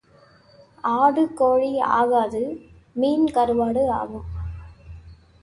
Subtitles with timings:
[0.83, 1.79] ஆடு கோழி
[1.79, 2.41] ஆகாது
[2.93, 4.27] மீன் கருவாடு ஆகும்.